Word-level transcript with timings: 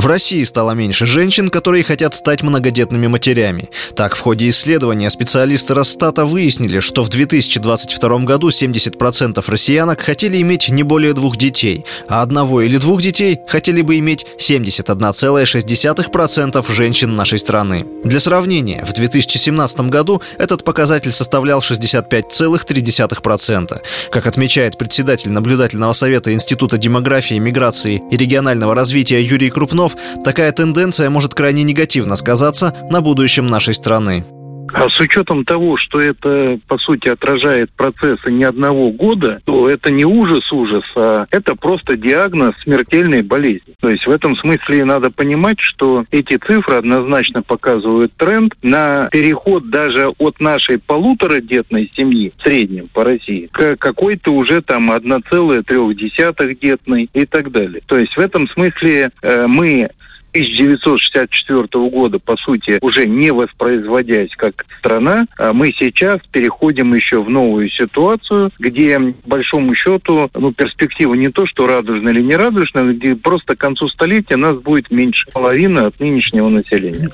В 0.00 0.06
России 0.06 0.42
стало 0.44 0.70
меньше 0.70 1.04
женщин, 1.04 1.50
которые 1.50 1.84
хотят 1.84 2.14
стать 2.14 2.42
многодетными 2.42 3.06
матерями. 3.06 3.68
Так, 3.94 4.16
в 4.16 4.20
ходе 4.20 4.48
исследования 4.48 5.10
специалисты 5.10 5.74
Росстата 5.74 6.24
выяснили, 6.24 6.80
что 6.80 7.02
в 7.02 7.10
2022 7.10 8.20
году 8.20 8.48
70% 8.48 9.44
россиянок 9.46 10.00
хотели 10.00 10.40
иметь 10.40 10.70
не 10.70 10.84
более 10.84 11.12
двух 11.12 11.36
детей, 11.36 11.84
а 12.08 12.22
одного 12.22 12.62
или 12.62 12.78
двух 12.78 13.02
детей 13.02 13.40
хотели 13.46 13.82
бы 13.82 13.98
иметь 13.98 14.24
71,6% 14.38 16.72
женщин 16.72 17.14
нашей 17.14 17.38
страны. 17.38 17.84
Для 18.02 18.20
сравнения, 18.20 18.82
в 18.86 18.94
2017 18.94 19.80
году 19.90 20.22
этот 20.38 20.64
показатель 20.64 21.12
составлял 21.12 21.60
65,3%. 21.60 23.82
Как 24.10 24.26
отмечает 24.26 24.78
председатель 24.78 25.30
наблюдательного 25.30 25.92
совета 25.92 26.32
Института 26.32 26.78
демографии, 26.78 27.34
миграции 27.34 28.02
и 28.10 28.16
регионального 28.16 28.74
развития 28.74 29.22
Юрий 29.22 29.50
Крупнов, 29.50 29.89
такая 30.24 30.52
тенденция 30.52 31.10
может 31.10 31.34
крайне 31.34 31.62
негативно 31.62 32.16
сказаться 32.16 32.74
на 32.90 33.00
будущем 33.00 33.46
нашей 33.46 33.74
страны. 33.74 34.24
А 34.72 34.88
с 34.88 34.98
учетом 35.00 35.44
того, 35.44 35.76
что 35.76 36.00
это, 36.00 36.58
по 36.66 36.78
сути, 36.78 37.08
отражает 37.08 37.70
процессы 37.70 38.30
не 38.30 38.44
одного 38.44 38.90
года, 38.90 39.40
то 39.44 39.68
это 39.68 39.90
не 39.90 40.04
ужас-ужас, 40.04 40.84
а 40.96 41.26
это 41.30 41.54
просто 41.54 41.96
диагноз 41.96 42.54
смертельной 42.62 43.22
болезни. 43.22 43.74
То 43.80 43.88
есть 43.88 44.06
в 44.06 44.10
этом 44.10 44.36
смысле 44.36 44.84
надо 44.84 45.10
понимать, 45.10 45.60
что 45.60 46.04
эти 46.10 46.36
цифры 46.36 46.76
однозначно 46.76 47.42
показывают 47.42 48.12
тренд 48.14 48.54
на 48.62 49.08
переход 49.10 49.70
даже 49.70 50.08
от 50.18 50.40
нашей 50.40 50.78
полуторадетной 50.78 51.90
семьи 51.94 52.32
в 52.36 52.42
среднем 52.42 52.88
по 52.92 53.04
России 53.04 53.48
к 53.50 53.76
какой-то 53.76 54.32
уже 54.32 54.62
там 54.62 54.90
1,3 54.90 56.58
детной 56.60 57.10
и 57.12 57.26
так 57.26 57.50
далее. 57.50 57.82
То 57.86 57.98
есть 57.98 58.16
в 58.16 58.20
этом 58.20 58.48
смысле 58.48 59.10
э, 59.22 59.46
мы 59.46 59.90
1964 60.30 61.66
года, 61.88 62.18
по 62.18 62.36
сути, 62.36 62.78
уже 62.80 63.06
не 63.06 63.32
воспроизводясь 63.32 64.34
как 64.36 64.64
страна, 64.78 65.26
а 65.38 65.52
мы 65.52 65.72
сейчас 65.72 66.20
переходим 66.30 66.94
еще 66.94 67.22
в 67.22 67.30
новую 67.30 67.68
ситуацию, 67.68 68.50
где, 68.58 68.98
большому 69.26 69.74
счету, 69.74 70.30
ну, 70.34 70.52
перспектива 70.52 71.14
не 71.14 71.30
то, 71.30 71.46
что 71.46 71.66
радужная 71.66 72.12
или 72.12 72.22
не 72.22 72.36
радужная, 72.36 72.92
где 72.92 73.14
просто 73.14 73.56
к 73.56 73.60
концу 73.60 73.88
столетия 73.88 74.36
нас 74.36 74.56
будет 74.56 74.90
меньше 74.90 75.30
половины 75.30 75.80
от 75.80 75.98
нынешнего 76.00 76.48
населения. 76.48 77.10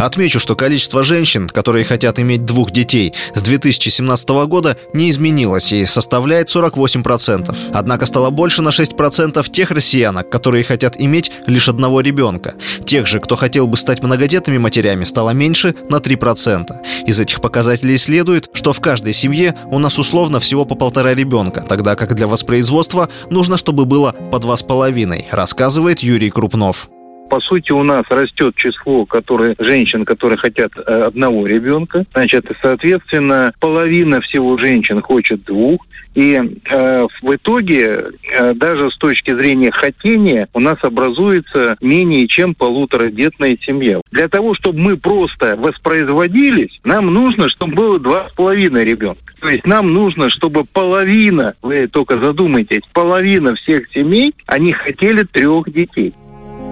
Отмечу, 0.00 0.40
что 0.40 0.56
количество 0.56 1.02
женщин, 1.02 1.46
которые 1.46 1.84
хотят 1.84 2.18
иметь 2.18 2.46
двух 2.46 2.70
детей, 2.70 3.12
с 3.34 3.42
2017 3.42 4.28
года 4.46 4.78
не 4.94 5.10
изменилось 5.10 5.72
и 5.72 5.84
составляет 5.84 6.48
48%. 6.48 7.54
Однако 7.74 8.06
стало 8.06 8.30
больше 8.30 8.62
на 8.62 8.70
6% 8.70 9.50
тех 9.50 9.70
россиянок, 9.70 10.30
которые 10.30 10.64
хотят 10.64 10.98
иметь 10.98 11.30
лишь 11.46 11.68
одного 11.68 12.00
ребенка. 12.00 12.54
Тех 12.86 13.06
же, 13.06 13.20
кто 13.20 13.36
хотел 13.36 13.66
бы 13.66 13.76
стать 13.76 14.02
многодетными 14.02 14.56
матерями, 14.56 15.04
стало 15.04 15.30
меньше 15.30 15.74
на 15.90 15.96
3%. 15.96 16.72
Из 17.06 17.20
этих 17.20 17.42
показателей 17.42 17.98
следует, 17.98 18.48
что 18.54 18.72
в 18.72 18.80
каждой 18.80 19.12
семье 19.12 19.54
у 19.66 19.78
нас 19.78 19.98
условно 19.98 20.40
всего 20.40 20.64
по 20.64 20.76
полтора 20.76 21.14
ребенка, 21.14 21.60
тогда 21.60 21.94
как 21.94 22.14
для 22.14 22.26
воспроизводства 22.26 23.10
нужно, 23.28 23.58
чтобы 23.58 23.84
было 23.84 24.14
по 24.32 24.38
два 24.38 24.56
с 24.56 24.62
половиной, 24.62 25.28
рассказывает 25.30 26.00
Юрий 26.00 26.30
Крупнов 26.30 26.88
по 27.30 27.38
сути, 27.38 27.70
у 27.70 27.84
нас 27.84 28.04
растет 28.10 28.56
число 28.56 29.06
которые, 29.06 29.54
женщин, 29.60 30.04
которые 30.04 30.36
хотят 30.36 30.72
э, 30.76 30.80
одного 30.80 31.46
ребенка. 31.46 32.04
Значит, 32.12 32.50
соответственно, 32.60 33.52
половина 33.60 34.20
всего 34.20 34.58
женщин 34.58 35.00
хочет 35.00 35.44
двух. 35.44 35.86
И 36.16 36.40
э, 36.68 37.06
в 37.22 37.34
итоге, 37.34 38.06
э, 38.32 38.54
даже 38.54 38.90
с 38.90 38.96
точки 38.96 39.32
зрения 39.32 39.70
хотения, 39.70 40.48
у 40.54 40.58
нас 40.58 40.78
образуется 40.82 41.76
менее 41.80 42.26
чем 42.26 42.56
полуторадетная 42.56 43.56
семья. 43.60 44.00
Для 44.10 44.28
того, 44.28 44.54
чтобы 44.54 44.80
мы 44.80 44.96
просто 44.96 45.54
воспроизводились, 45.56 46.80
нам 46.82 47.06
нужно, 47.14 47.48
чтобы 47.48 47.74
было 47.74 48.00
два 48.00 48.28
с 48.28 48.32
половиной 48.32 48.84
ребенка. 48.84 49.22
То 49.40 49.48
есть 49.48 49.64
нам 49.64 49.94
нужно, 49.94 50.30
чтобы 50.30 50.64
половина, 50.64 51.54
вы 51.62 51.86
только 51.86 52.18
задумайтесь, 52.18 52.82
половина 52.92 53.54
всех 53.54 53.88
семей, 53.92 54.34
они 54.46 54.72
хотели 54.72 55.22
трех 55.22 55.72
детей. 55.72 56.12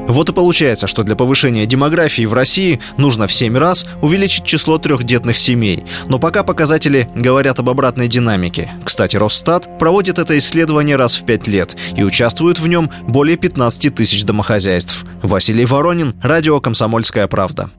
Вот 0.09 0.31
и 0.31 0.33
получается, 0.33 0.87
что 0.87 1.05
для 1.05 1.15
повышения 1.15 1.67
демографии 1.67 2.25
в 2.25 2.33
России 2.33 2.81
нужно 2.97 3.27
в 3.27 3.33
7 3.33 3.57
раз 3.57 3.87
увеличить 4.01 4.45
число 4.45 4.79
трехдетных 4.79 5.37
семей. 5.37 5.85
Но 6.07 6.19
пока 6.19 6.43
показатели 6.43 7.09
говорят 7.15 7.59
об 7.59 7.69
обратной 7.69 8.09
динамике. 8.09 8.73
Кстати, 8.85 9.17
Росстат 9.17 9.79
проводит 9.79 10.19
это 10.19 10.37
исследование 10.39 10.97
раз 10.97 11.17
в 11.17 11.27
5 11.27 11.47
лет 11.47 11.77
и 11.95 12.03
участвует 12.03 12.59
в 12.59 12.67
нем 12.67 12.91
более 13.07 13.37
15 13.37 13.95
тысяч 13.95 14.25
домохозяйств. 14.25 15.05
Василий 15.23 15.67
Воронин, 15.67 16.15
Радио 16.23 16.59
«Комсомольская 16.59 17.27
правда». 17.27 17.71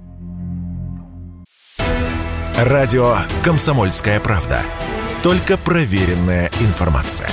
Радио 2.58 3.18
«Комсомольская 3.44 4.20
правда». 4.20 4.62
Только 5.24 5.58
проверенная 5.58 6.52
информация. 6.62 7.30